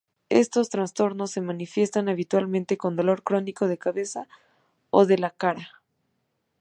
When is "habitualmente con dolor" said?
2.09-3.21